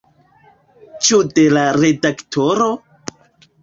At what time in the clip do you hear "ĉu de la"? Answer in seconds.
1.09-1.69